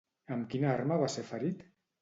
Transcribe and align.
Amb 0.35 0.47
quina 0.53 0.71
arma 0.71 0.99
va 1.05 1.13
ser 1.19 1.27
ferit? 1.31 1.67